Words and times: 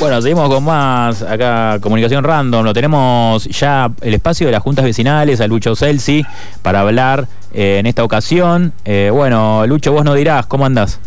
Bueno, 0.00 0.22
seguimos 0.22 0.48
con 0.48 0.64
más 0.64 1.20
acá, 1.20 1.76
comunicación 1.78 2.24
random. 2.24 2.64
Lo 2.64 2.72
tenemos 2.72 3.44
ya 3.44 3.90
el 4.00 4.14
espacio 4.14 4.46
de 4.46 4.52
las 4.52 4.62
juntas 4.62 4.82
vecinales, 4.82 5.42
a 5.42 5.46
Lucho 5.46 5.76
Celsi, 5.76 6.24
para 6.62 6.80
hablar 6.80 7.28
eh, 7.52 7.76
en 7.80 7.84
esta 7.84 8.02
ocasión. 8.02 8.72
Eh, 8.86 9.10
bueno, 9.12 9.66
Lucho, 9.66 9.92
vos 9.92 10.02
nos 10.02 10.16
dirás, 10.16 10.46
¿cómo 10.46 10.64
andás? 10.64 10.98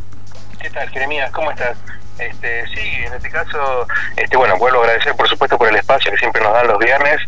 ¿Qué 0.62 0.70
tal, 0.70 0.88
Jeremías? 0.92 1.32
¿Cómo 1.32 1.50
estás? 1.50 1.76
Este, 2.20 2.68
sí, 2.68 3.04
en 3.06 3.14
este 3.14 3.30
caso, 3.30 3.88
este, 4.16 4.38
bueno, 4.38 4.56
vuelvo 4.58 4.80
a 4.80 4.84
agradecer 4.84 5.16
por 5.16 5.28
supuesto 5.28 5.58
por 5.58 5.68
el 5.68 5.76
espacio 5.76 6.12
que 6.12 6.18
siempre 6.18 6.42
nos 6.44 6.54
dan 6.54 6.68
los 6.68 6.78
viernes 6.78 7.20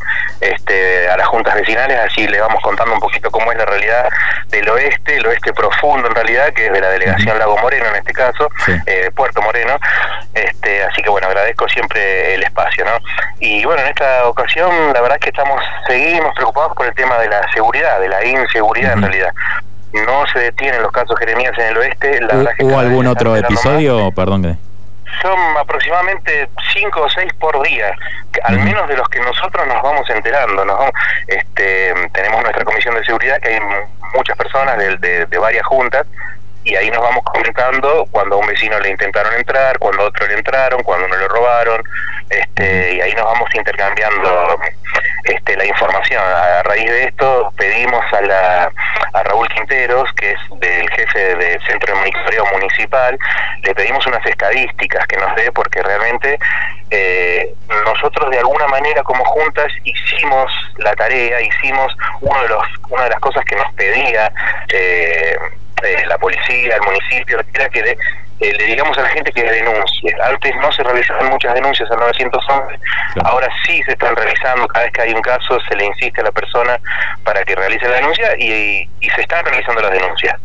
este, 0.42 1.10
a 1.10 1.18
las 1.18 1.28
juntas 1.28 1.56
vecinales, 1.56 2.00
así 2.00 2.28
le 2.28 2.40
vamos 2.40 2.62
contando 2.62 2.94
un 2.94 3.00
poquito 3.00 3.32
cómo 3.32 3.52
es 3.52 3.58
la 3.58 3.66
realidad 3.66 4.08
del 4.50 4.70
oeste, 4.70 5.18
el 5.18 5.26
oeste 5.26 5.54
profundo 5.54 6.08
en 6.08 6.16
realidad, 6.16 6.54
que 6.54 6.68
es 6.68 6.72
de 6.72 6.82
la 6.82 6.90
delegación 6.90 7.40
Lago 7.40 7.58
Moreno 7.58 7.88
en 7.88 7.96
este 7.96 8.14
caso, 8.14 8.48
eh, 8.86 9.10
Puerto 9.16 9.42
Moreno, 9.42 9.78
este, 10.34 10.84
así 10.84 11.02
que 11.02 11.10
bueno, 11.10 11.28
agradezco 11.28 11.68
siempre 11.68 12.36
el 12.36 12.44
espacio, 12.44 12.86
¿no? 12.86 12.98
Y 13.40 13.66
bueno, 13.66 13.81
en 13.81 13.88
esta 13.90 14.28
ocasión 14.28 14.70
la 14.94 15.02
verdad 15.02 15.17
es 15.17 15.23
que 15.23 15.30
estamos, 15.30 15.62
seguimos 15.88 16.34
preocupados 16.36 16.73
por 16.76 16.86
el 16.86 16.94
tema 16.94 17.17
de 17.17 17.30
la 17.30 17.42
seguridad, 17.54 18.00
de 18.00 18.09
la 18.09 18.23
inseguridad 18.23 18.94
en 18.94 19.02
realidad 19.02 19.34
no 20.06 20.26
se 20.34 20.40
detienen 20.40 20.81
los 20.81 20.92
casos 20.92 21.17
Jeremías 21.17 21.54
en 21.58 21.67
el 21.67 21.78
oeste. 21.78 22.20
La 22.20 22.36
verdad 22.36 22.52
¿Hubo 22.59 22.80
algún 22.80 23.08
otro 23.08 23.36
episodio? 23.38 24.12
Perdón 24.12 24.58
son 25.22 25.58
aproximadamente 25.58 26.50
cinco 26.74 27.02
o 27.02 27.10
seis 27.10 27.32
por 27.40 27.62
día, 27.62 27.96
al 28.44 28.60
menos 28.60 28.88
de 28.88 28.98
los 28.98 29.08
que 29.10 29.20
nosotros 29.20 29.66
nos 29.68 29.82
vamos 29.82 30.10
enterando. 30.10 30.66
Nos 30.66 30.92
este, 31.28 31.94
tenemos 32.14 32.42
nuestra 32.42 32.64
comisión 32.64 32.96
de 32.96 33.06
seguridad, 33.06 33.40
que 33.40 33.50
hay 33.50 33.59
muchas 34.14 34.38
personas 34.38 34.78
de, 34.78 35.26
de, 35.26 35.38
varias 35.38 35.66
juntas, 35.66 36.06
y 36.64 36.76
ahí 36.76 36.90
nos 36.90 37.02
vamos 37.02 37.23
comentando 37.26 38.08
cuando 38.12 38.36
a 38.36 38.40
un 38.40 38.48
vecino 38.48 38.80
le 38.80 38.90
intentaron 38.90 39.34
entrar, 39.36 39.78
cuando 39.78 40.04
a 40.04 40.08
otro 40.08 40.26
le 40.28 40.34
entraron, 40.34 40.82
cuando 40.84 41.06
uno 41.06 41.16
le 41.16 41.28
robaron, 41.28 41.84
este, 42.30 42.95
y 42.95 43.02
ahí 43.02 43.14
nos 43.14 43.26
vamos 43.26 43.50
intercambiando 43.54 44.59
este, 45.23 45.56
la 45.56 45.66
información. 45.66 46.23
A 46.23 46.64
raíz 46.64 46.89
de 46.89 47.04
esto 47.06 47.54
pedimos 47.56 48.04
a, 48.14 48.22
la, 48.22 48.72
que 49.67 50.31
es 50.31 50.39
del 50.59 50.89
jefe 50.91 51.35
del 51.35 51.61
Centro 51.63 51.94
de 51.94 51.99
Monitoreo 51.99 52.45
Municipal, 52.53 53.17
le 53.63 53.73
pedimos 53.73 54.05
unas 54.08 54.25
estadísticas 54.25 55.05
que 55.08 55.17
nos 55.17 55.35
dé, 55.35 55.52
porque 55.52 55.81
realmente 55.81 56.38
eh, 56.91 57.53
nosotros 57.86 58.30
de 58.30 58.39
alguna 58.39 58.67
manera 58.67 59.03
como 59.03 59.23
juntas 59.25 59.71
hicimos 59.83 60.52
la 60.77 60.93
tarea, 60.93 61.41
hicimos 61.41 61.95
uno 62.21 62.41
de 62.43 62.49
los, 62.49 62.67
una 62.89 63.03
de 63.03 63.09
las 63.09 63.19
cosas 63.19 63.43
que 63.45 63.55
nos 63.55 63.71
pedía 63.73 64.31
eh, 64.69 65.38
eh, 65.83 66.03
la 66.08 66.17
policía, 66.17 66.75
el 66.75 66.81
municipio, 66.81 67.39
era 67.53 67.69
que 67.69 67.81
de, 67.81 67.97
eh, 68.39 68.53
le 68.58 68.66
digamos 68.66 68.97
a 68.97 69.02
la 69.02 69.09
gente 69.09 69.31
que 69.31 69.44
denuncie. 69.44 70.14
Antes 70.23 70.55
no 70.58 70.72
se 70.73 70.83
realizaban 70.83 71.30
muchas 71.30 71.53
denuncias 71.53 71.89
al 71.89 72.00
911, 72.00 72.80
ahora 73.23 73.47
sí 73.66 73.81
se 73.83 73.94
están 73.94 74.14
realizando, 74.16 74.67
cada 74.67 74.86
vez 74.86 74.94
que 74.94 75.02
hay 75.03 75.14
un 75.14 75.22
caso 75.22 75.58
se 75.61 75.75
le 75.75 75.86
insiste 75.86 76.19
a 76.19 76.25
la 76.25 76.31
persona 76.31 76.77
para 77.23 77.44
que 77.45 77.55
realice 77.55 77.88
la 77.88 77.95
denuncia 77.95 78.36
y, 78.38 78.89
se 79.16 79.22
están 79.22 79.45
realizando 79.45 79.81
las 79.81 79.92
denuncias. 79.92 80.36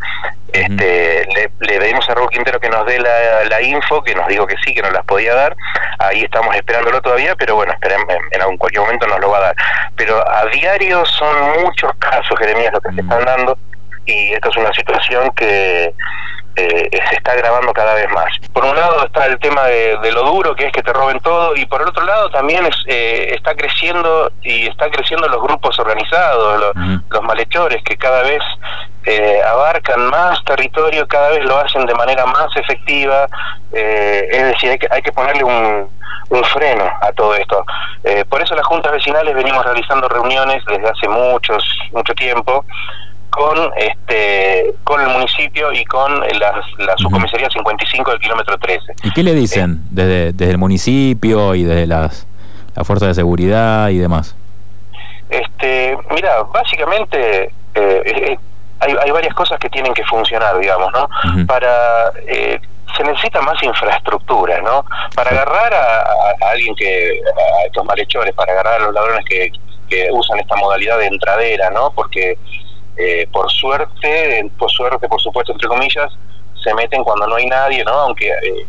este, 0.52 1.26
le, 1.34 1.50
le, 1.58 1.78
pedimos 1.80 2.08
a 2.08 2.14
Raúl 2.14 2.30
Quintero 2.30 2.60
que 2.60 2.68
nos 2.68 2.86
dé 2.86 3.00
la, 3.00 3.60
info, 3.60 4.02
que 4.02 4.14
nos 4.14 4.28
dijo 4.28 4.46
que 4.46 4.54
sí, 4.64 4.72
que 4.72 4.82
nos 4.82 4.92
las 4.92 5.04
podía 5.04 5.34
dar, 5.34 5.56
ahí 5.98 6.22
estamos 6.22 6.54
esperándolo 6.54 7.02
todavía, 7.02 7.34
pero 7.34 7.56
bueno, 7.56 7.72
esperemos, 7.72 8.06
en, 8.08 8.40
en 8.40 8.56
cualquier 8.58 8.82
momento 8.82 9.08
nos 9.08 9.18
lo 9.18 9.30
va 9.30 9.38
a 9.38 9.40
dar. 9.40 9.56
Pero 9.96 10.24
a 10.30 10.46
diario 10.46 11.04
son 11.04 11.62
muchos 11.64 11.90
casos, 11.98 12.38
Jeremías, 12.38 12.72
los 12.72 12.82
que 12.82 12.92
se 12.92 13.00
están 13.00 13.24
dando, 13.24 13.58
y 14.06 14.32
esta 14.32 14.48
es 14.48 14.56
una 14.56 14.72
situación 14.72 15.32
que 15.32 15.92
eh, 16.56 16.88
se 17.08 17.16
está 17.16 17.32
agravando 17.32 17.72
cada 17.72 17.94
vez 17.94 18.10
más. 18.10 18.28
Por 18.52 18.64
un 18.64 18.74
lado 18.74 19.06
está 19.06 19.26
el 19.26 19.38
tema 19.38 19.64
de, 19.66 20.12
lo 20.12 20.24
duro 20.24 20.54
que 20.56 20.66
es 20.66 20.72
que 20.72 20.82
te 20.82 20.92
roben 20.92 21.20
todo 21.20 21.54
y 21.56 21.64
por 21.66 21.80
el 21.80 21.88
otro 21.88 22.04
lado 22.04 22.28
también 22.30 22.66
es, 22.66 22.76
eh, 22.86 23.34
está 23.34 23.54
creciendo 23.54 24.32
y 24.42 24.66
está 24.66 24.90
creciendo 24.90 25.28
los 25.28 25.40
grupos 25.40 25.78
organizados, 25.78 26.74
los 27.08 27.22
malhechores 27.22 27.82
que 27.84 27.96
cada 27.96 28.22
vez 28.22 28.42
eh, 29.06 29.40
abarcan 29.48 30.10
más 30.10 30.42
territorio, 30.44 31.06
cada 31.06 31.30
vez 31.30 31.44
lo 31.44 31.56
hacen 31.56 31.86
de 31.86 31.94
manera 31.94 32.26
más 32.26 32.54
efectiva, 32.56 33.26
es 33.72 34.44
decir, 34.44 34.70
hay 34.70 34.78
que, 34.78 34.88
hay 34.90 35.02
que 35.02 35.12
ponerle 35.12 35.44
un, 35.44 35.88
un 36.30 36.44
freno 36.44 36.90
a 37.00 37.12
todo 37.12 37.34
esto. 37.36 37.64
por 38.28 38.42
eso 38.42 38.54
las 38.56 38.66
juntas 38.66 38.92
vecinales 38.92 39.34
venimos 39.34 39.64
realizando 39.64 40.08
reuniones 40.08 40.62
desde 40.66 40.88
hace 40.88 41.08
muchos 41.08 41.64
mucho 41.92 42.12
tiempo 42.14 42.64
con 43.30 43.70
este 43.76 44.74
con 44.84 45.00
el 45.00 45.08
municipio 45.08 45.72
y 45.72 45.84
con 45.84 46.20
la, 46.20 46.62
la 46.78 46.96
subcomisaría 46.96 47.48
55 47.48 48.10
del 48.10 48.20
kilómetro 48.20 48.58
13. 48.58 48.94
¿Y 49.04 49.12
qué 49.12 49.22
le 49.22 49.34
dicen 49.34 49.82
eh, 49.84 49.88
desde, 49.90 50.32
desde 50.32 50.52
el 50.52 50.58
municipio 50.58 51.54
y 51.54 51.62
desde 51.62 51.86
las, 51.86 52.26
las 52.74 52.86
fuerzas 52.86 53.08
de 53.08 53.14
seguridad 53.14 53.88
y 53.88 53.98
demás? 53.98 54.36
Este, 55.28 55.96
mira, 56.10 56.42
básicamente 56.42 57.44
eh, 57.44 57.52
eh, 57.74 58.38
hay, 58.80 58.94
hay, 59.04 59.10
varias 59.10 59.34
cosas 59.34 59.58
que 59.60 59.68
tienen 59.70 59.94
que 59.94 60.04
funcionar, 60.04 60.58
digamos, 60.58 60.92
¿no? 60.92 61.08
Para 61.46 62.12
se 62.96 63.04
necesita 63.04 63.40
más 63.40 63.62
infraestructura, 63.62 64.60
¿no? 64.60 64.84
Para 65.14 65.30
agarrar 65.30 65.72
a, 65.72 66.50
alguien 66.50 66.74
que 66.74 67.20
a 67.24 67.66
estos 67.66 67.84
malhechores, 67.84 68.34
para 68.34 68.52
agarrar 68.52 68.80
a 68.80 68.84
los 68.84 68.94
ladrones 68.94 69.24
que, 69.26 69.52
que 69.88 70.08
usan 70.10 70.38
esta 70.38 70.56
modalidad 70.56 70.98
de 70.98 71.06
entradera, 71.06 71.70
¿no? 71.70 71.90
Porque 71.92 72.36
eh, 72.96 73.26
por 73.32 73.50
suerte, 73.50 74.50
por 74.58 74.70
suerte, 74.70 75.08
por 75.08 75.20
supuesto, 75.20 75.52
entre 75.52 75.68
comillas, 75.68 76.12
se 76.62 76.74
meten 76.74 77.02
cuando 77.02 77.26
no 77.26 77.36
hay 77.36 77.46
nadie, 77.46 77.84
¿no? 77.84 77.92
Aunque 77.92 78.28
eh, 78.28 78.66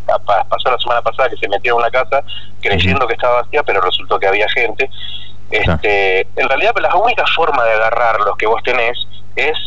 pasó 0.49 0.71
la 0.71 0.77
semana 0.77 1.01
pasada 1.01 1.29
que 1.29 1.37
se 1.37 1.47
metió 1.49 1.73
en 1.73 1.79
una 1.79 1.89
casa 1.89 2.23
creyendo 2.61 3.05
que 3.07 3.13
estaba 3.13 3.41
vacía, 3.41 3.63
pero 3.63 3.81
resultó 3.81 4.19
que 4.19 4.27
había 4.27 4.47
gente. 4.49 4.89
Este, 5.49 6.21
en 6.37 6.47
realidad, 6.47 6.73
la 6.79 6.95
única 6.95 7.25
forma 7.35 7.63
de 7.65 7.73
agarrar 7.73 8.21
los 8.21 8.37
que 8.37 8.47
vos 8.47 8.63
tenés 8.63 8.97
es 9.35 9.57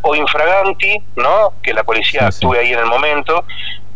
o 0.00 0.14
infraganti, 0.14 1.02
¿no? 1.16 1.52
Que 1.62 1.72
la 1.72 1.84
policía 1.84 2.26
actúe 2.26 2.54
ahí 2.54 2.72
en 2.72 2.78
el 2.78 2.86
momento, 2.86 3.44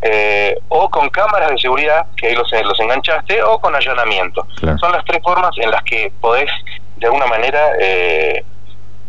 eh, 0.01 0.59
o 0.69 0.89
con 0.91 1.09
cámaras 1.11 1.51
de 1.51 1.59
seguridad, 1.59 2.07
que 2.17 2.29
ahí 2.29 2.35
los, 2.35 2.51
los 2.51 2.81
enganchaste, 2.81 3.43
o 3.43 3.59
con 3.59 3.75
allanamiento. 3.75 4.47
Son 4.79 4.93
las 4.93 5.05
tres 5.05 5.23
formas 5.23 5.51
en 5.59 5.71
las 5.71 5.83
que 5.83 6.13
podés, 6.21 6.51
de 6.97 7.07
alguna 7.07 7.27
manera, 7.27 7.61
eh, 7.81 8.45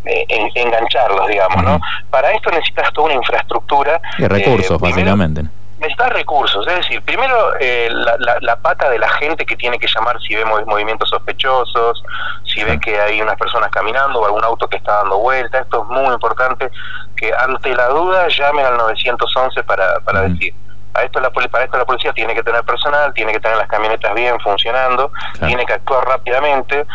eh, 0.05 0.25
engancharlos, 0.55 1.27
digamos, 1.27 1.63
¿no? 1.63 1.79
Para 2.09 2.31
esto 2.31 2.49
necesitas 2.51 2.91
toda 2.93 3.07
una 3.07 3.15
infraestructura. 3.15 4.01
Y 4.17 4.25
recursos, 4.25 4.81
eh, 4.81 4.85
básicamente. 4.85 5.43
Necesitas 5.79 6.09
recursos, 6.09 6.67
es 6.67 6.75
decir, 6.75 7.01
primero 7.03 7.53
eh, 7.59 7.89
la, 7.89 8.55
pata 8.57 8.89
de 8.89 8.99
la 8.99 9.07
gente 9.11 9.45
que 9.45 9.55
tiene 9.55 9.79
que 9.79 9.87
llamar 9.87 10.19
si 10.21 10.35
ve 10.35 10.43
movimientos 10.43 11.09
sospechosos, 11.09 12.03
si 12.43 12.61
ve 12.65 12.77
que 12.81 12.99
hay 12.99 13.21
unas 13.21 13.37
personas 13.37 13.69
caminando 13.71 14.19
o 14.19 14.25
algún 14.25 14.43
auto 14.43 14.67
que 14.67 14.75
está 14.75 14.95
dando 14.95 15.19
vuelta. 15.19 15.59
Esto 15.59 15.83
es 15.83 15.89
muy 15.89 16.13
importante, 16.13 16.69
que 17.16 17.31
ante 17.33 17.73
la 17.73 17.87
duda 17.87 18.27
llamen 18.27 18.66
al 18.66 18.77
911 18.77 19.63
para, 19.63 19.99
para 20.01 20.21
decir 20.23 20.53
a 20.93 21.03
esto 21.03 21.19
la 21.19 21.29
para 21.29 21.66
esto 21.66 21.77
la 21.77 21.85
policía 21.85 22.11
tiene 22.13 22.33
que 22.33 22.43
tener 22.43 22.63
personal, 22.63 23.13
tiene 23.13 23.31
que 23.31 23.39
tener 23.39 23.57
las 23.57 23.67
camionetas 23.67 24.13
bien 24.16 24.39
funcionando, 24.39 25.11
tiene 25.39 25.66
que 25.66 25.73
actuar 25.73 26.05
rápidamente 26.05 26.85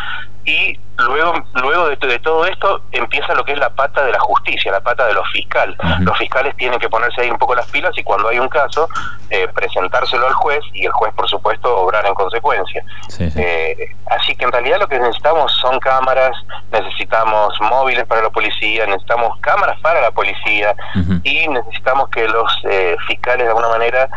y 0.45 0.79
luego 0.97 1.33
luego 1.55 1.89
de, 1.89 2.19
todo 2.19 2.45
esto 2.45 2.81
empieza 2.91 3.33
lo 3.33 3.43
que 3.43 3.53
es 3.53 3.59
la 3.59 3.69
pata 3.69 4.05
de 4.05 4.11
la 4.11 4.19
justicia, 4.19 4.71
la 4.71 4.79
pata 4.79 5.05
de 5.07 5.13
los 5.13 5.27
fiscales. 5.31 5.75
Los 5.99 6.17
fiscales 6.17 6.55
tienen 6.55 6.79
que 6.79 6.87
ponerse 6.87 7.21
ahí 7.21 7.29
un 7.29 7.37
poco 7.37 7.55
las 7.55 7.67
pilas 7.67 7.91
y 7.97 8.03
cuando 8.03 8.29
hay 8.29 8.39
un 8.39 8.47
caso 8.47 8.87
eh, 9.29 9.47
presentárselo 9.53 10.27
al 10.27 10.33
juez 10.33 10.61
y 10.73 10.85
el 10.85 10.91
juez 10.91 11.13
por 11.13 11.27
supuesto 11.27 11.75
obrar 11.77 12.05
en 12.05 12.13
consecuencia. 12.13 12.83
Eh, 13.19 13.75
así 14.11 14.35
que 14.35 14.45
en 14.45 14.51
realidad 14.51 14.79
lo 14.79 14.87
que 14.87 14.99
necesitamos 14.99 15.51
son 15.53 15.79
cámaras, 15.79 16.35
necesitamos 16.71 17.53
móviles 17.61 18.05
para 18.05 18.21
la 18.21 18.29
policía, 18.29 18.85
necesitamos 18.85 19.39
cámaras 19.41 19.79
para 19.81 20.01
la 20.01 20.11
policía 20.11 20.75
y 21.23 21.47
necesitamos 21.47 22.09
que 22.09 22.27
los 22.27 22.51
eh, 22.69 22.95
fiscales 23.07 23.43
de 23.43 23.49
alguna 23.49 23.69
manera 23.69 24.09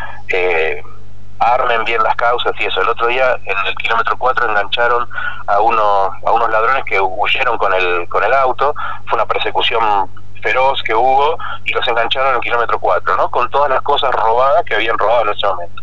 armen 1.39 1.85
bien 1.85 2.03
las 2.03 2.17
causas 2.17 2.53
y 2.59 2.65
eso. 2.65 2.81
El 2.81 2.89
otro 2.89 3.07
día 3.07 3.39
en 3.45 3.57
el 3.67 3.75
kilómetro 3.77 4.17
4 4.19 4.49
engancharon 4.51 5.09
a 5.47 5.61
unos, 5.61 6.11
a 6.27 6.33
unos 6.33 6.51
ladrones 6.51 6.85
que 6.85 7.01
huyeron 7.01 7.59
con 7.59 7.73
el, 7.75 8.09
con 8.09 8.25
el 8.25 8.33
auto, 8.35 8.75
fue 9.07 9.17
una 9.17 9.27
persecución 9.27 10.11
feroz 10.43 10.83
que 10.83 10.95
hubo 10.95 11.37
y 11.65 11.73
los 11.73 11.87
engancharon 11.87 12.31
en 12.31 12.35
el 12.37 12.41
kilómetro 12.41 12.79
4, 12.79 13.17
¿no? 13.17 13.31
Con 13.31 13.49
todas 13.51 13.71
las 13.71 13.83
cosas 13.83 14.13
robadas 14.13 14.65
que 14.65 14.75
habían 14.75 14.97
robado 14.99 15.23
en 15.23 15.29
ese 15.31 15.47
momento. 15.47 15.83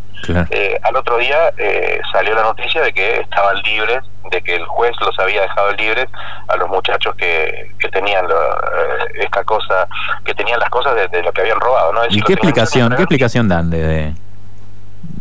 Eh, 0.49 0.79
al 0.81 0.95
otro 0.95 1.17
día 1.17 1.53
eh, 1.57 1.99
salió 2.11 2.33
la 2.33 2.43
noticia 2.43 2.81
de 2.81 2.93
que 2.93 3.19
estaban 3.19 3.57
libres, 3.63 3.99
de 4.31 4.41
que 4.41 4.55
el 4.55 4.65
juez 4.65 4.91
los 5.01 5.17
había 5.19 5.41
dejado 5.41 5.71
libres 5.73 6.07
a 6.47 6.55
los 6.55 6.67
muchachos 6.69 7.13
que, 7.15 7.71
que 7.79 7.89
tenían 7.89 8.25
eh, 8.25 9.21
esta 9.21 9.43
cosa, 9.43 9.87
que 10.23 10.33
tenían 10.33 10.59
las 10.59 10.69
cosas 10.69 10.95
de, 11.11 11.21
lo 11.21 11.31
que 11.31 11.41
habían 11.41 11.59
robado, 11.59 11.93
¿no? 11.93 12.01
¿Y 12.09 12.21
qué 12.21 12.33
explicación, 12.33 12.95
qué 12.95 13.03
explicación 13.03 13.47
dan 13.47 13.69
de, 13.69 14.15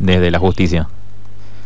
desde 0.04 0.30
la 0.30 0.38
justicia? 0.38 0.86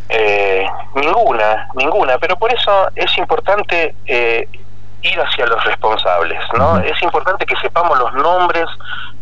Eh, 0.08 0.64
ninguna, 0.94 1.68
ninguna, 1.74 2.18
pero 2.18 2.36
por 2.36 2.52
eso 2.52 2.88
es 2.94 3.18
importante 3.18 3.94
eh, 4.06 4.48
ir 5.02 5.20
hacia 5.20 5.46
los 5.46 5.62
responsables, 5.64 6.40
¿no? 6.56 6.78
Es 6.78 7.00
importante 7.02 7.44
que 7.44 7.56
sepamos 7.56 7.98
los 7.98 8.14
nombres 8.14 8.66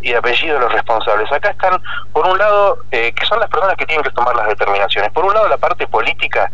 y 0.00 0.12
apellidos 0.14 0.60
de 0.60 0.64
los 0.66 0.72
responsables. 0.72 1.30
Acá 1.32 1.50
están, 1.50 1.80
por 2.12 2.26
un 2.26 2.38
lado, 2.38 2.78
eh, 2.90 3.12
que 3.12 3.26
son 3.26 3.40
las 3.40 3.48
personas 3.50 3.76
que 3.76 3.86
tienen 3.86 4.04
que 4.04 4.10
tomar 4.10 4.36
las 4.36 4.48
determinaciones. 4.48 5.10
Por 5.12 5.24
un 5.24 5.34
lado, 5.34 5.48
la 5.48 5.58
parte 5.58 5.86
política, 5.86 6.50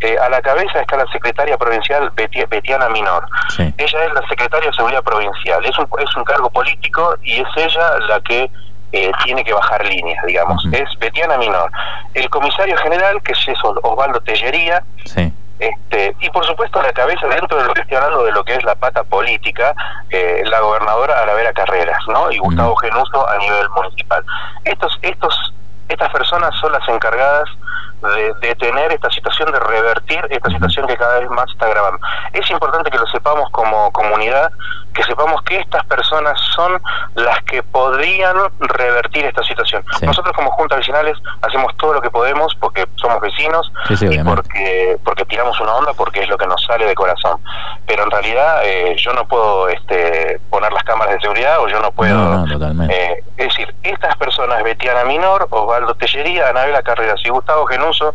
eh, 0.00 0.16
a 0.18 0.28
la 0.28 0.40
cabeza 0.40 0.80
está 0.80 0.96
la 0.96 1.06
secretaria 1.12 1.56
provincial 1.56 2.10
Betiana 2.14 2.88
Minor. 2.88 3.26
Ella 3.58 4.04
es 4.04 4.14
la 4.14 4.26
secretaria 4.28 4.70
de 4.70 4.76
Seguridad 4.76 5.02
Provincial. 5.02 5.64
Es 5.64 5.78
un, 5.78 5.88
es 5.98 6.16
un 6.16 6.24
cargo 6.24 6.50
político 6.50 7.16
y 7.22 7.40
es 7.40 7.48
ella 7.56 7.98
la 8.08 8.20
que 8.20 8.50
eh, 8.92 9.10
tiene 9.24 9.44
que 9.44 9.52
bajar 9.52 9.84
líneas, 9.86 10.24
digamos. 10.24 10.64
Es 10.72 10.88
Betiana 10.98 11.36
Minor. 11.36 11.70
El 12.14 12.28
comisario 12.30 12.76
general, 12.78 13.22
que 13.22 13.32
es 13.32 13.38
Osvaldo 13.62 14.20
Tellería. 14.20 14.82
Este, 15.58 16.14
y 16.20 16.30
por 16.30 16.46
supuesto 16.46 16.80
la 16.80 16.92
cabeza 16.92 17.26
dentro 17.26 17.58
de 17.58 17.64
lo 17.64 17.74
que 17.74 17.80
estoy 17.80 17.96
hablando 17.96 18.22
de 18.22 18.30
lo 18.30 18.44
que 18.44 18.54
es 18.54 18.62
la 18.62 18.76
pata 18.76 19.02
política, 19.02 19.74
eh, 20.08 20.42
la 20.46 20.60
gobernadora 20.60 21.20
Aravera 21.20 21.52
Carreras, 21.52 21.98
¿no? 22.06 22.30
Y 22.30 22.38
Gustavo 22.38 22.76
Genuso 22.76 23.28
a 23.28 23.36
nivel 23.38 23.68
municipal. 23.70 24.24
Estos, 24.64 24.96
estos, 25.02 25.54
estas 25.88 26.12
personas 26.12 26.54
son 26.60 26.70
las 26.70 26.88
encargadas 26.88 27.48
de 28.02 28.32
detener 28.40 28.92
esta 28.92 29.10
situación, 29.10 29.50
de 29.50 29.58
revertir 29.58 30.24
esta 30.30 30.48
situación 30.50 30.86
que 30.86 30.96
cada 30.96 31.18
vez 31.18 31.28
más 31.30 31.50
está 31.50 31.66
agravando. 31.66 31.98
Es 32.32 32.48
importante 32.50 32.90
que 32.90 32.98
lo 32.98 33.06
sepamos 33.08 33.50
como 33.50 33.90
comunidad, 33.90 34.52
que 34.94 35.02
sepamos 35.02 35.42
que 35.42 35.58
estas 35.58 35.84
personas 35.86 36.40
son 36.54 36.80
las 37.16 37.27
que 37.48 37.62
podrían 37.62 38.36
revertir 38.60 39.24
esta 39.24 39.42
situación. 39.42 39.82
Nosotros 40.02 40.34
como 40.36 40.50
juntas 40.52 40.78
vecinales 40.78 41.16
hacemos 41.42 41.74
todo 41.78 41.94
lo 41.94 42.00
que 42.00 42.10
podemos 42.10 42.54
porque 42.60 42.86
somos 42.96 43.20
vecinos 43.20 43.72
y 43.88 44.18
porque 44.18 44.98
porque 45.04 45.24
tiramos 45.24 45.58
una 45.60 45.74
onda 45.74 45.92
porque 45.94 46.20
es 46.20 46.28
lo 46.28 46.36
que 46.36 46.46
nos 46.46 46.62
sale 46.64 46.86
de 46.86 46.94
corazón. 46.94 47.40
Pero 47.86 48.04
en 48.04 48.10
realidad 48.10 48.60
eh, 48.64 48.94
yo 48.98 49.12
no 49.14 49.26
puedo 49.26 49.68
este, 49.68 50.38
poner 50.50 50.72
las 50.72 50.84
cámaras 50.84 51.14
de 51.14 51.20
seguridad 51.20 51.58
o 51.60 51.68
yo 51.68 51.80
no 51.80 51.90
puedo... 51.90 52.44
Eh, 52.90 53.24
es 53.36 53.48
decir, 53.48 53.74
estas 53.90 54.16
personas, 54.16 54.62
Betiana 54.62 55.04
Minor, 55.04 55.46
Osvaldo 55.50 55.94
Tellería, 55.94 56.48
Anabela 56.48 56.82
Carreras 56.82 57.20
y 57.24 57.28
Gustavo 57.28 57.66
Genú, 57.66 57.92
son 57.92 58.12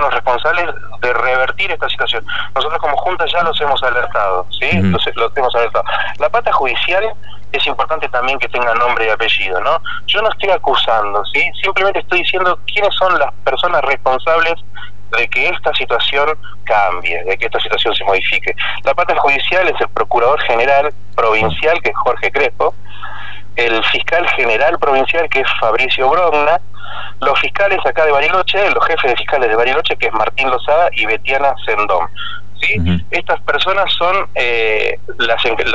los 0.00 0.12
responsables 0.12 0.66
de 1.00 1.12
revertir 1.12 1.70
esta 1.70 1.88
situación. 1.88 2.24
Nosotros 2.54 2.80
como 2.80 2.96
Junta 2.96 3.24
ya 3.26 3.42
los 3.42 3.60
hemos 3.60 3.82
alertado, 3.82 4.46
¿sí? 4.58 4.80
los, 4.80 5.06
hemos 5.36 5.54
alertado. 5.54 5.84
La 6.18 6.28
pata 6.28 6.52
judicial 6.52 7.04
es 7.52 7.66
importante 7.66 8.08
también 8.08 8.38
que 8.38 8.48
tenga 8.48 8.74
nombre 8.74 9.06
y 9.06 9.10
apellido, 9.10 9.60
¿no? 9.60 9.80
Yo 10.06 10.20
no 10.22 10.28
estoy 10.30 10.50
acusando, 10.50 11.24
¿sí? 11.26 11.42
Simplemente 11.62 12.00
estoy 12.00 12.20
diciendo 12.20 12.58
quiénes 12.66 12.94
son 12.94 13.18
las 13.18 13.32
personas 13.44 13.82
responsables 13.82 14.54
de 15.16 15.28
que 15.28 15.48
esta 15.48 15.72
situación 15.74 16.36
cambie, 16.64 17.22
de 17.24 17.38
que 17.38 17.46
esta 17.46 17.60
situación 17.60 17.94
se 17.94 18.04
modifique. 18.04 18.54
La 18.84 18.94
pata 18.94 19.16
judicial 19.16 19.66
es 19.68 19.80
el 19.80 19.88
Procurador 19.88 20.40
General 20.42 20.92
Provincial, 21.14 21.80
que 21.82 21.90
es 21.90 21.96
Jorge 21.96 22.30
Crespo, 22.32 22.74
el 23.56 23.82
Fiscal 23.84 24.28
General 24.30 24.78
Provincial, 24.78 25.28
que 25.28 25.40
es 25.40 25.48
Fabricio 25.58 26.08
Brogna, 26.08 26.60
los 27.20 27.38
fiscales 27.40 27.78
acá 27.84 28.04
de 28.04 28.12
Bariloche, 28.12 28.70
los 28.70 28.84
jefes 28.86 29.10
de 29.10 29.16
fiscales 29.16 29.48
de 29.48 29.56
Bariloche, 29.56 29.96
que 29.96 30.06
es 30.06 30.12
Martín 30.12 30.50
Lozada 30.50 30.88
y 30.92 31.06
Betiana 31.06 31.54
Sendón. 31.64 32.08
¿sí? 32.60 33.04
Estas 33.10 33.40
personas 33.40 33.92
son 33.94 34.28
eh, 34.34 34.98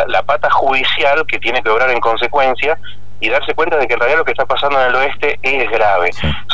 la, 0.08 0.24
pata 0.24 0.50
judicial 0.52 1.26
que 1.28 1.40
tiene 1.40 1.62
que 1.62 1.70
obrar 1.70 1.90
en 1.90 2.00
consecuencia 2.00 2.78
y 3.20 3.30
darse 3.30 3.54
cuenta 3.54 3.78
de 3.78 3.88
que 3.88 3.94
en 3.94 4.00
realidad 4.00 4.20
lo 4.20 4.26
que 4.26 4.32
está 4.32 4.46
pasando 4.46 4.82
en 4.82 4.88
el 4.88 4.96
oeste 4.96 5.40
es 5.44 5.70
grave. 5.70 6.10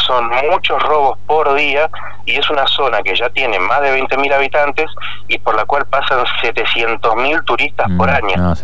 Son 0.06 0.30
muchos 0.50 0.82
robos 0.84 1.18
por 1.26 1.54
día 1.56 1.90
y 2.26 2.36
es 2.36 2.50
una 2.50 2.68
zona 2.68 3.02
que 3.02 3.16
ya 3.16 3.30
tiene 3.30 3.58
más 3.60 3.82
de 3.82 3.98
20.000 3.98 4.34
habitantes 4.34 4.92
y 5.30 5.38
por 5.40 5.56
la 5.56 5.66
cual 5.66 5.86
pasan 5.86 6.26
700.000 6.44 7.46
turistas 7.46 7.88
por 7.98 8.10
mm, 8.10 8.16
año. 8.16 8.56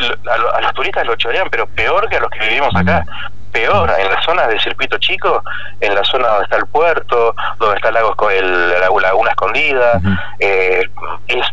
A, 0.00 0.60
los 0.60 0.74
turistas 0.74 1.06
lo 1.06 1.16
chorean, 1.16 1.48
pero 1.50 1.66
peor 1.66 2.08
que 2.08 2.16
a 2.16 2.20
los 2.20 2.30
que 2.30 2.40
vivimos 2.40 2.74
acá 2.74 3.04
peor, 3.52 3.90
en 3.98 4.10
la 4.10 4.22
zona 4.22 4.46
del 4.46 4.60
circuito 4.60 4.98
chico, 4.98 5.42
en 5.80 5.94
la 5.94 6.04
zona 6.04 6.28
donde 6.28 6.44
está 6.44 6.56
el 6.56 6.66
puerto, 6.66 7.34
donde 7.58 7.76
está 7.76 7.88
el 7.88 7.94
lago, 7.94 8.30
el, 8.30 8.70
la 8.70 8.90
laguna 9.00 9.30
escondida, 9.30 10.00
eh, 10.38 10.82
es 11.26 11.46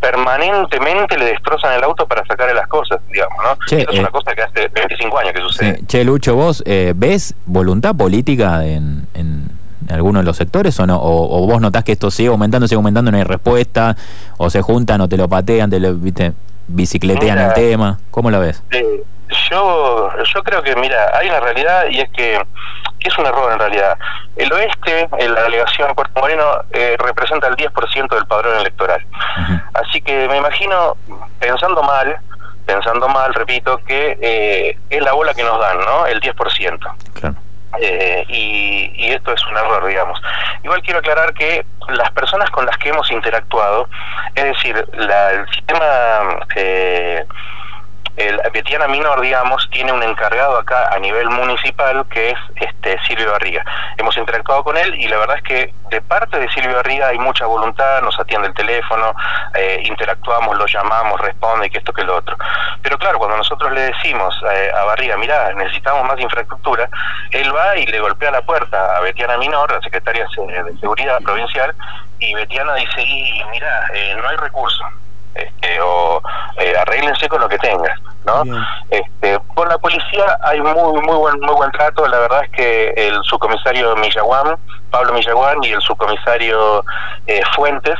permanentemente 0.00 1.18
le 1.18 1.24
destrozan 1.26 1.72
el 1.74 1.82
auto 1.82 2.06
para 2.06 2.24
sacarle 2.26 2.54
las 2.54 2.68
cosas, 2.68 3.00
digamos, 3.10 3.38
¿no? 3.42 3.76
es 3.76 3.88
una 3.98 4.08
eh, 4.08 4.12
cosa 4.12 4.34
que 4.34 4.42
hace 4.42 4.68
25 4.68 5.18
años 5.18 5.32
que 5.32 5.40
sucede. 5.40 5.80
Che, 5.86 6.04
Lucho, 6.04 6.36
¿vos 6.36 6.62
eh, 6.66 6.92
ves 6.94 7.34
voluntad 7.46 7.94
política 7.94 8.64
en, 8.64 9.08
en 9.14 9.48
alguno 9.90 10.20
de 10.20 10.24
los 10.24 10.36
sectores 10.36 10.78
o 10.80 10.86
no? 10.86 10.98
O, 11.00 11.46
vos 11.46 11.60
notás 11.60 11.84
que 11.84 11.92
esto 11.92 12.10
sigue 12.10 12.28
aumentando, 12.28 12.68
sigue 12.68 12.76
aumentando, 12.76 13.10
no 13.10 13.16
hay 13.16 13.24
respuesta? 13.24 13.96
¿O 14.36 14.50
se 14.50 14.62
juntan 14.62 15.00
o 15.00 15.08
te 15.08 15.16
lo 15.16 15.28
patean, 15.28 15.70
te 15.70 15.80
lo 15.80 15.94
¿viste? 15.94 16.32
Bicicletean 16.68 17.38
el 17.38 17.52
tema? 17.54 17.98
¿Cómo 18.10 18.30
lo 18.30 18.40
ves? 18.40 18.62
yo, 19.50 20.10
yo 20.22 20.42
creo 20.42 20.62
que, 20.62 20.76
mira, 20.76 21.10
hay 21.16 21.28
una 21.28 21.40
realidad 21.40 21.86
y 21.90 22.00
es 22.00 22.10
que, 22.10 22.40
es 23.00 23.18
un 23.18 23.26
error 23.26 23.52
en 23.52 23.58
realidad. 23.58 23.96
El 24.34 24.52
oeste, 24.52 25.08
en 25.18 25.32
la 25.32 25.42
delegación 25.42 25.88
de 25.88 25.94
Puerto 25.94 26.20
Moreno, 26.20 26.44
eh, 26.72 26.96
representa 26.98 27.46
el 27.46 27.54
10% 27.54 28.08
del 28.08 28.26
padrón 28.26 28.58
electoral. 28.58 29.06
Así 29.74 30.00
que 30.00 30.26
me 30.28 30.38
imagino, 30.38 30.96
pensando 31.38 31.84
mal, 31.84 32.16
pensando 32.64 33.08
mal, 33.08 33.32
repito, 33.32 33.78
que 33.86 34.18
eh, 34.20 34.78
es 34.90 35.02
la 35.02 35.12
bola 35.12 35.34
que 35.34 35.44
nos 35.44 35.58
dan, 35.60 35.78
¿no? 35.78 36.06
El 36.06 36.20
10%. 36.20 36.78
Claro. 37.14 37.36
Eh, 37.80 38.24
y, 38.28 38.92
y, 38.94 39.12
esto 39.12 39.32
es 39.32 39.46
un 39.46 39.56
error, 39.56 39.86
digamos. 39.86 40.20
Igual 40.62 40.82
quiero 40.82 41.00
aclarar 41.00 41.34
que 41.34 41.64
las 41.88 42.10
personas 42.12 42.50
con 42.50 42.66
las 42.66 42.76
que 42.78 42.88
hemos 42.88 43.10
interactuado, 43.10 43.88
es 44.34 44.44
decir, 44.44 44.86
la, 44.94 45.30
el 45.30 45.48
sistema 45.48 46.46
eh, 46.54 47.24
el 48.16 48.40
Betiana 48.52 48.88
Minor, 48.88 49.20
digamos, 49.20 49.68
tiene 49.70 49.92
un 49.92 50.02
encargado 50.02 50.58
acá 50.58 50.88
a 50.92 50.98
nivel 50.98 51.28
municipal 51.28 52.06
que 52.08 52.30
es 52.30 52.38
este 52.56 52.98
Silvio 53.06 53.30
Barriga. 53.30 53.64
Hemos 53.98 54.16
interactuado 54.16 54.64
con 54.64 54.76
él 54.76 54.94
y 54.94 55.06
la 55.08 55.18
verdad 55.18 55.36
es 55.36 55.42
que 55.42 55.74
de 55.90 56.00
parte 56.00 56.38
de 56.38 56.48
Silvio 56.50 56.76
Barriga 56.76 57.08
hay 57.08 57.18
mucha 57.18 57.46
voluntad, 57.46 58.00
nos 58.02 58.18
atiende 58.18 58.48
el 58.48 58.54
teléfono, 58.54 59.14
eh, 59.54 59.82
interactuamos, 59.84 60.56
lo 60.56 60.66
llamamos, 60.66 61.20
responde 61.20 61.68
que 61.68 61.78
esto 61.78 61.92
que 61.92 62.04
lo 62.04 62.16
otro. 62.16 62.36
Pero 62.82 62.98
claro, 62.98 63.18
cuando 63.18 63.36
nosotros 63.36 63.70
le 63.72 63.82
decimos 63.82 64.34
eh, 64.50 64.70
a 64.74 64.84
Barriga, 64.84 65.16
mira, 65.18 65.52
necesitamos 65.52 66.04
más 66.04 66.18
infraestructura, 66.18 66.88
él 67.30 67.54
va 67.54 67.76
y 67.76 67.86
le 67.86 68.00
golpea 68.00 68.30
la 68.30 68.42
puerta 68.42 68.96
a 68.96 69.00
Betiana 69.00 69.36
Minor, 69.36 69.70
la 69.70 69.80
secretaria 69.80 70.26
de 70.26 70.78
Seguridad 70.80 71.20
Provincial, 71.22 71.74
y 72.18 72.34
Betiana 72.34 72.74
dice, 72.74 73.02
y 73.02 73.42
mira, 73.50 73.88
eh, 73.92 74.14
no 74.16 74.26
hay 74.28 74.36
recursos 74.36 74.86
este, 75.36 75.80
o 75.82 76.22
eh, 76.58 76.74
arréglense 76.78 77.28
con 77.28 77.40
lo 77.40 77.48
que 77.48 77.58
tengas, 77.58 78.00
¿no? 78.26 78.66
Este, 78.90 79.38
con 79.54 79.68
la 79.68 79.78
policía 79.78 80.38
hay 80.42 80.60
muy 80.60 81.00
muy 81.02 81.16
buen 81.16 81.40
muy 81.40 81.54
buen 81.54 81.70
trato, 81.72 82.06
la 82.06 82.18
verdad 82.18 82.44
es 82.44 82.50
que 82.50 82.94
el 82.96 83.18
subcomisario 83.24 83.96
Millaguán, 83.96 84.56
Pablo 84.90 85.14
Millaguán 85.14 85.62
y 85.62 85.72
el 85.72 85.80
subcomisario 85.80 86.84
eh, 87.26 87.40
Fuentes, 87.54 87.96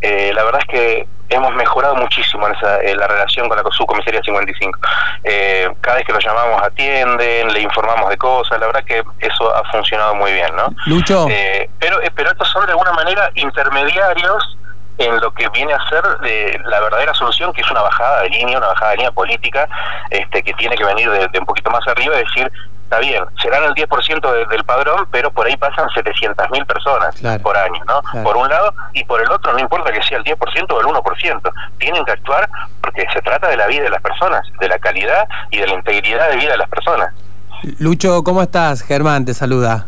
eh, 0.00 0.32
la 0.34 0.44
verdad 0.44 0.60
es 0.60 0.68
que 0.68 1.08
hemos 1.30 1.54
mejorado 1.54 1.94
muchísimo 1.96 2.46
en, 2.46 2.54
esa, 2.54 2.78
la 2.82 3.06
relación 3.06 3.48
con 3.48 3.56
la 3.58 3.64
subcomisaría 3.70 4.22
55. 4.22 4.78
Eh, 5.24 5.68
cada 5.80 5.96
vez 5.96 6.06
que 6.06 6.12
lo 6.12 6.18
llamamos 6.18 6.62
atienden, 6.62 7.52
le 7.52 7.60
informamos 7.60 8.08
de 8.08 8.16
cosas, 8.16 8.58
la 8.58 8.66
verdad 8.66 8.84
que 8.84 9.02
eso 9.20 9.54
ha 9.54 9.62
funcionado 9.70 10.14
muy 10.14 10.32
bien, 10.32 10.56
¿no? 10.56 10.68
Lucho. 10.86 11.26
pero, 11.78 11.98
pero 12.14 12.30
estos 12.30 12.48
son 12.48 12.64
de 12.66 12.72
alguna 12.72 12.92
manera 12.92 13.30
intermediarios 13.34 14.57
en 14.98 15.20
lo 15.20 15.32
que 15.32 15.48
viene 15.50 15.72
a 15.72 15.88
ser 15.88 16.02
de 16.20 16.60
la 16.64 16.80
verdadera 16.80 17.14
solución, 17.14 17.52
que 17.52 17.60
es 17.60 17.70
una 17.70 17.82
bajada 17.82 18.22
de 18.22 18.30
línea, 18.30 18.58
una 18.58 18.68
bajada 18.68 18.90
de 18.90 18.96
línea 18.96 19.12
política, 19.12 19.68
este, 20.10 20.42
que 20.42 20.52
tiene 20.54 20.76
que 20.76 20.84
venir 20.84 21.08
de, 21.08 21.38
un 21.38 21.46
poquito 21.46 21.70
más 21.70 21.86
arriba 21.86 22.16
y 22.16 22.18
decir, 22.18 22.52
está 22.82 22.98
bien, 22.98 23.24
serán 23.40 23.64
el 23.64 23.74
10% 23.74 24.48
del 24.48 24.64
padrón, 24.64 25.06
pero 25.12 25.30
por 25.30 25.46
ahí 25.46 25.56
pasan 25.56 25.88
700.000 25.90 26.66
personas 26.66 27.14
por 27.42 27.56
año, 27.56 27.80
¿no? 27.86 28.02
Por 28.24 28.36
un 28.36 28.48
lado, 28.48 28.74
y 28.92 29.04
por 29.04 29.20
el 29.20 29.30
otro, 29.30 29.52
no 29.52 29.60
importa 29.60 29.92
que 29.92 30.02
sea 30.02 30.18
el 30.18 30.24
10% 30.24 30.36
o 30.70 30.80
el 30.80 30.86
1%, 30.86 31.52
tienen 31.78 32.04
que 32.04 32.12
actuar 32.12 32.48
porque 32.80 33.06
se 33.12 33.20
trata 33.22 33.48
de 33.48 33.56
la 33.56 33.66
vida 33.66 33.84
de 33.84 33.90
las 33.90 34.02
personas, 34.02 34.42
de 34.58 34.68
la 34.68 34.78
calidad 34.78 35.28
y 35.50 35.58
de 35.58 35.66
la 35.66 35.74
integridad 35.74 36.30
de 36.30 36.36
vida 36.36 36.52
de 36.52 36.58
las 36.58 36.68
personas. 36.68 37.14
Lucho, 37.78 38.24
¿cómo 38.24 38.42
estás? 38.42 38.82
Germán 38.82 39.24
te 39.24 39.34
saluda. 39.34 39.86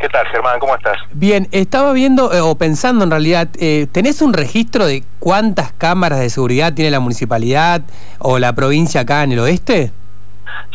¿Qué 0.00 0.08
tal, 0.08 0.26
Germán? 0.28 0.58
¿Cómo 0.58 0.74
estás? 0.74 0.96
Bien, 1.10 1.46
estaba 1.52 1.92
viendo, 1.92 2.32
eh, 2.32 2.40
o 2.40 2.56
pensando 2.56 3.04
en 3.04 3.10
realidad, 3.10 3.48
eh, 3.60 3.86
¿tenés 3.92 4.22
un 4.22 4.32
registro 4.32 4.86
de 4.86 5.04
cuántas 5.18 5.72
cámaras 5.72 6.20
de 6.20 6.30
seguridad 6.30 6.72
tiene 6.72 6.90
la 6.90 7.00
municipalidad 7.00 7.82
o 8.18 8.38
la 8.38 8.54
provincia 8.54 9.02
acá 9.02 9.24
en 9.24 9.32
el 9.32 9.40
oeste? 9.40 9.92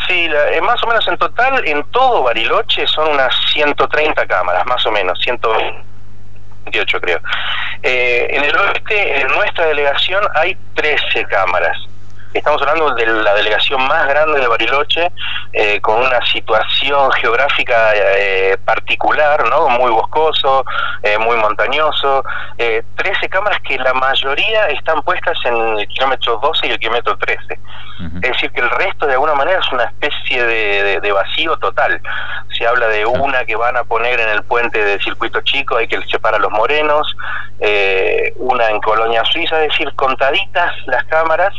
Sí, 0.08 0.29
eh, 0.29 0.62
más 0.62 0.82
o 0.84 0.88
menos 0.88 1.08
en 1.08 1.17
total, 1.17 1.67
en 1.67 1.84
todo 1.86 2.22
Bariloche 2.22 2.86
son 2.86 3.13
unas 3.13 3.34
130 3.51 4.27
cámaras, 4.27 4.63
más 4.67 4.86
o 4.86 4.91
menos, 4.91 5.20
128 5.24 7.01
creo. 7.01 7.20
en 7.82 8.44
el 8.44 8.55
oeste, 8.55 9.22
en 9.22 9.27
nuestra 9.29 9.65
delegación, 9.65 10.24
hay 10.36 10.55
13 10.75 11.25
cámaras. 11.25 11.75
Estamos 12.39 12.62
hablando 12.62 12.94
de 12.96 13.06
la 13.06 13.34
delegación 13.34 13.82
más 13.88 14.08
grande 14.08 14.39
de 14.39 14.48
Bariloche, 14.48 15.12
eh, 15.54 15.80
con 15.80 16.01
una 16.01 16.24
situación 16.25 17.12
geográfica 17.13 17.94
eh, 17.96 18.58
particular, 18.65 19.50
¿no? 19.50 19.70
Muy 19.70 19.92
boscoso, 19.92 20.65
eh, 21.01 21.18
muy 21.18 21.38
montañoso. 21.38 22.24
13 22.58 23.30
cámaras 23.30 23.60
que 23.62 23.77
la 23.77 23.94
mayoría 23.94 24.68
están 24.68 25.01
puestas 25.04 25.38
en 25.46 25.80
el 25.80 25.88
kilómetro 25.88 26.38
12 26.38 26.68
y 26.68 26.72
el 26.72 26.80
kilómetro 26.80 27.18
13. 27.18 27.60
Es 28.15 28.22
decir, 28.22 28.51
que 28.51 28.60
el 28.60 28.70
resto 28.72 29.06
de 29.06 29.13
alguna 29.13 29.36
manera 29.36 29.60
es 29.60 29.72
una 29.72 29.86
especie 29.86 30.44
de, 30.46 31.12
vacío 31.12 31.56
total. 31.58 32.01
Se 32.58 32.68
habla 32.68 32.88
de 32.88 33.06
una 33.06 33.46
que 33.46 33.56
van 33.56 33.77
a 33.77 33.86
poner 33.86 34.20
en 34.20 34.30
el 34.30 34.44
puente 34.44 34.84
del 34.84 35.01
circuito 35.01 35.39
chico, 35.42 35.77
hay 35.77 35.88
que 35.88 36.01
separar 36.08 36.42
a 36.42 36.44
los 36.44 36.51
morenos, 36.51 37.15
una 38.36 38.70
en 38.70 38.82
Colonia 38.82 39.24
Suiza, 39.24 39.63
es 39.63 39.70
decir, 39.70 39.94
contaditas 39.96 40.74
las 40.88 41.06
cámaras 41.06 41.54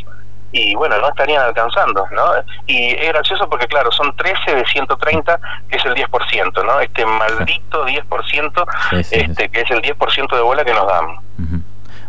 y 0.57 0.75
bueno, 0.75 0.99
no 0.99 1.09
estarían 1.09 1.43
alcanzando, 1.43 2.07
¿no? 2.13 2.23
Y 2.67 2.95
es 2.95 3.09
gracioso 3.09 3.47
porque, 3.49 3.67
claro, 3.67 3.93
son 3.93 4.15
13 4.17 4.55
de 4.55 4.65
130, 4.65 5.41
que 5.69 5.77
es 5.77 5.85
el 5.85 5.95
10%, 5.95 6.65
¿no? 6.65 6.81
Este 6.81 7.05
maldito 7.05 7.85
10%, 7.85 8.67
este, 8.93 9.49
que 9.51 9.61
es 9.61 9.71
el 9.71 9.83
10% 9.83 10.35
de 10.35 10.41
bola 10.41 10.65
que 10.65 10.73
nos 10.73 10.87
dan. 10.87 11.63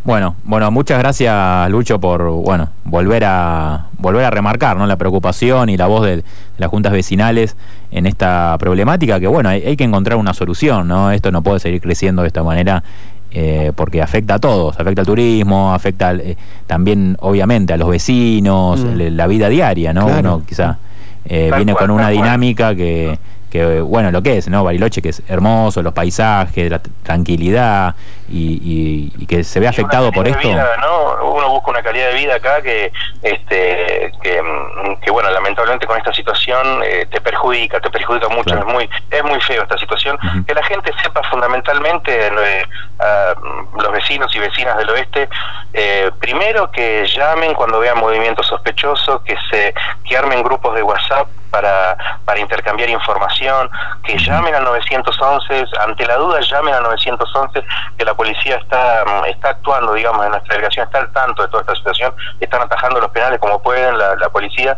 Bueno, 0.05 0.37
bueno, 0.43 0.71
muchas 0.71 0.99
gracias 0.99 1.69
Lucho 1.69 1.99
por 1.99 2.23
bueno 2.29 2.69
volver 2.85 3.25
a 3.25 3.87
volver 3.97 4.23
a 4.23 4.29
remarcar 4.29 4.77
¿no? 4.77 4.87
la 4.87 4.95
preocupación 4.95 5.67
y 5.67 5.75
la 5.75 5.87
voz 5.87 6.05
de, 6.05 6.23
las 6.57 6.69
juntas 6.69 6.93
vecinales 6.93 7.57
en 7.91 8.05
esta 8.05 8.55
problemática 8.57 9.19
que 9.19 9.27
bueno 9.27 9.49
hay, 9.49 9.63
hay, 9.65 9.75
que 9.75 9.83
encontrar 9.83 10.17
una 10.17 10.33
solución, 10.33 10.87
¿no? 10.87 11.11
Esto 11.11 11.29
no 11.33 11.41
puede 11.43 11.59
seguir 11.59 11.81
creciendo 11.81 12.21
de 12.21 12.29
esta 12.29 12.41
manera 12.41 12.83
eh, 13.29 13.73
porque 13.75 14.01
afecta 14.01 14.35
a 14.35 14.39
todos, 14.39 14.79
afecta 14.79 15.01
al 15.01 15.05
turismo, 15.05 15.73
afecta 15.73 16.13
eh, 16.13 16.37
también 16.65 17.17
obviamente 17.19 17.73
a 17.73 17.77
los 17.77 17.89
vecinos, 17.89 18.79
mm. 18.79 19.15
la 19.15 19.27
vida 19.27 19.49
diaria, 19.49 19.93
¿no? 19.93 20.07
Uno 20.07 20.43
quizá 20.47 20.77
eh, 21.25 21.51
viene 21.55 21.75
con 21.75 21.91
una 21.91 22.07
dinámica 22.07 22.73
que, 22.73 23.19
que, 23.49 23.81
bueno, 23.81 24.11
lo 24.11 24.23
que 24.23 24.37
es, 24.37 24.47
¿no? 24.47 24.63
Bariloche, 24.63 25.01
que 25.01 25.09
es 25.09 25.21
hermoso, 25.27 25.81
los 25.81 25.93
paisajes, 25.93 26.71
la 26.71 26.79
tranquilidad 27.03 27.95
y, 28.29 29.09
que 29.27 29.43
se 29.43 29.59
ve 29.59 29.67
afectado 29.67 30.09
por 30.13 30.25
esto. 30.25 30.47
Uno 30.49 31.49
busca 31.49 31.71
una 31.71 31.83
calidad 31.83 32.11
de 32.11 32.15
vida 32.15 32.35
acá 32.35 32.61
que, 32.61 32.93
este, 33.21 34.11
que, 34.21 35.11
bueno, 35.11 35.29
lamentablemente 35.31 35.85
con 35.85 35.97
esta 35.97 36.13
situación 36.13 36.81
te 37.11 37.19
perjudica, 37.19 37.81
te 37.81 37.89
perjudica 37.89 38.29
mucho, 38.29 38.57
es 38.57 38.65
muy 38.65 38.89
es 39.11 39.23
muy 39.23 39.39
feo 39.41 39.63
esta 39.63 39.77
situación. 39.77 40.17
Que 40.47 40.53
la 40.53 40.63
gente 40.63 40.91
sepa 41.03 41.16
fundamentalmente 41.37 42.31
los 42.31 43.91
vecinos 43.91 44.35
y 44.35 44.39
vecinas 44.39 44.75
del 44.77 44.89
oeste, 44.89 45.29
eh, 45.71 46.09
primero 46.19 46.71
que 46.71 47.05
llamen 47.15 47.53
cuando 47.53 47.79
vean 47.79 47.99
movimientos 47.99 48.47
sospechosos, 48.47 49.21
que 49.21 49.35
se 49.51 49.73
que 50.03 50.17
armen 50.17 50.41
grupos 50.41 50.73
de 50.73 50.81
WhatsApp 50.81 51.27
para, 51.51 51.95
para 52.25 52.39
intercambiar 52.39 52.89
información, 52.89 53.69
que 54.03 54.17
llamen 54.17 54.55
al 54.55 54.63
911, 54.63 55.65
ante 55.79 56.05
la 56.05 56.15
duda 56.15 56.39
llamen 56.41 56.73
al 56.73 56.83
911, 56.83 57.63
que 57.97 58.05
la 58.05 58.13
policía 58.15 58.55
está, 58.55 59.03
está 59.27 59.49
actuando, 59.49 59.93
digamos, 59.93 60.25
en 60.25 60.31
nuestra 60.31 60.55
delegación 60.55 60.85
está 60.85 60.99
al 60.99 61.11
tanto 61.11 61.43
de 61.43 61.47
toda 61.49 61.61
esta 61.61 61.75
situación, 61.75 62.13
están 62.39 62.61
atajando 62.61 62.99
los 62.99 63.11
penales 63.11 63.39
como 63.39 63.61
pueden 63.61 63.97
la, 63.97 64.15
la 64.15 64.29
policía. 64.29 64.75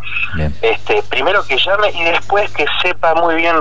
Este, 0.62 1.02
primero 1.04 1.42
que 1.48 1.58
llame 1.58 1.92
y 1.92 2.04
después 2.04 2.52
que 2.54 2.66
sepa 2.82 3.14
muy 3.16 3.36
bien 3.36 3.56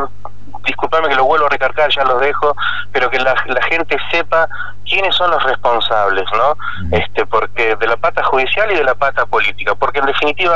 disculpame 0.69 1.09
que 1.09 1.17
lo 1.17 1.25
vuelvo 1.25 1.47
a 1.47 1.49
recargar, 1.49 1.91
ya 1.91 2.05
los 2.05 2.21
dejo, 2.21 2.55
pero 2.93 3.11
que 3.11 3.19
la, 3.19 3.35
gente 3.69 3.97
sepa 4.11 4.47
quiénes 4.89 5.15
son 5.17 5.31
los 5.31 5.43
responsables, 5.43 6.25
¿no? 6.33 6.57
Este, 6.97 7.27
porque 7.27 7.75
de 7.77 7.87
la 7.87 7.97
pata 7.97 8.23
judicial 8.25 8.71
y 8.71 8.77
de 8.77 8.85
la 8.85 8.95
pata 8.95 9.27
política, 9.27 9.75
porque 9.75 9.99
en 9.99 10.07
definitiva, 10.07 10.55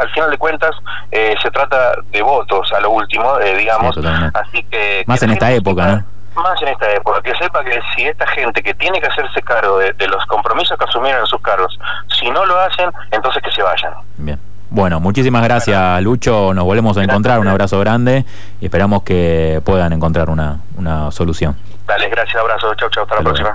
al, 0.00 0.10
final 0.10 0.30
de 0.30 0.38
cuentas, 0.38 0.76
eh, 1.10 1.34
se 1.42 1.50
trata 1.50 1.94
de 2.10 2.22
votos 2.22 2.72
a 2.72 2.80
lo 2.80 2.90
último, 2.90 3.38
eh, 3.40 3.56
digamos, 3.56 3.96
así 4.34 4.62
que... 4.64 5.04
Más 5.06 5.22
en 5.22 5.30
esta 5.30 5.50
época, 5.52 5.86
¿no? 5.86 6.42
Más 6.42 6.60
en 6.62 6.68
esta 6.68 6.90
época, 6.92 7.22
que 7.22 7.34
sepa 7.36 7.62
que 7.62 7.80
si 7.94 8.06
esta 8.06 8.26
gente 8.26 8.60
que 8.60 8.74
tiene 8.74 9.00
que 9.00 9.06
hacerse 9.06 9.40
cargo 9.42 9.78
de, 9.78 9.92
de 9.92 10.08
los 10.08 10.24
compromisos 10.26 10.76
que 10.76 10.84
asumieron 10.84 11.20
en 11.20 11.26
sus 11.26 11.40
cargos, 11.40 11.78
si 12.18 12.28
no 12.30 12.44
lo 12.44 12.58
hacen, 12.58 12.90
entonces 13.12 13.40
que 13.40 13.52
se 13.52 13.62
vayan. 13.62 13.94
Bien. 14.16 14.53
Bueno, 14.74 14.98
muchísimas 14.98 15.44
gracias 15.44 16.02
Lucho, 16.02 16.52
nos 16.52 16.64
volvemos 16.64 16.96
a 16.98 17.04
encontrar, 17.04 17.38
un 17.38 17.46
abrazo 17.46 17.78
grande. 17.78 18.24
Y 18.60 18.64
esperamos 18.64 19.04
que 19.04 19.62
puedan 19.64 19.92
encontrar 19.92 20.28
una, 20.28 20.62
una 20.76 21.12
solución. 21.12 21.54
Dale, 21.86 22.08
gracias, 22.08 22.34
abrazo, 22.34 22.74
chau, 22.74 22.90
chau, 22.90 23.04
hasta 23.04 23.14
la 23.14 23.20
próxima. 23.22 23.52